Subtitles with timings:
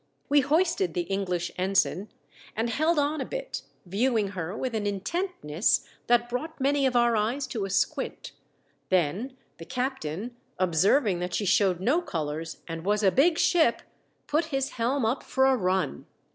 [0.29, 2.09] We hoisted the English ensign
[2.55, 7.15] and held on a bit, viewing her with an intentness that brought many of our
[7.15, 8.31] eyes to a squint;
[8.89, 13.83] then the captain, observing that she showed no colours and was a big ship,
[14.25, 16.07] put his helm up for a run.